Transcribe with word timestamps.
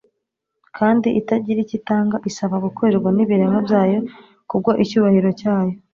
kandi 0.77 1.07
itagira 1.19 1.59
icyo 1.61 1.75
itanga, 1.79 2.17
isaba 2.29 2.55
gukorerwa 2.65 3.09
n'ibiremwa 3.15 3.59
byayo 3.67 3.99
kubwo 4.49 4.71
icyubahiro 4.83 5.29
cyayo, 5.39 5.73